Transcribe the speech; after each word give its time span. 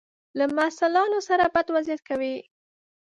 له 0.37 0.45
محصلانو 0.57 1.19
سره 1.27 1.45
بد 1.55 1.67
وضعیت 1.75 2.01
کوي. 2.09 2.35